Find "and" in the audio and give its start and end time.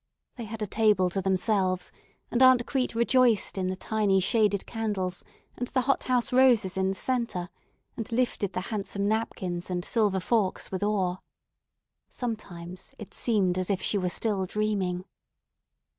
2.31-2.41, 5.55-5.67, 7.95-8.11, 9.69-9.85